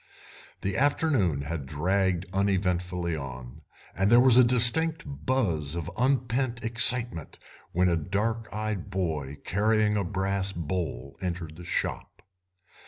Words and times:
The 0.61 0.77
afternoon 0.77 1.41
had 1.43 1.67
dragged 1.67 2.25
uneventfully 2.33 3.15
on, 3.15 3.61
and 3.95 4.11
there 4.11 4.19
was 4.19 4.35
a 4.35 4.43
distinct 4.43 5.03
buzz 5.05 5.75
of 5.75 5.91
unpent 5.95 6.63
excitement 6.63 7.37
when 7.71 7.87
a 7.87 7.97
dark 7.97 8.51
eyed 8.51 8.89
boy 8.89 9.37
carrying 9.43 9.97
a 9.97 10.03
brass 10.03 10.53
bowl 10.53 11.15
entered 11.21 11.55
the 11.55 11.63
shop. 11.63 12.23